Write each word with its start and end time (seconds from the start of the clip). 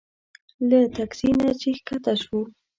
له 0.69 0.79
تکسي 0.97 1.29
نه 1.41 1.49
چې 1.61 1.69
ښکته 1.79 2.13
شوو. 2.21 2.41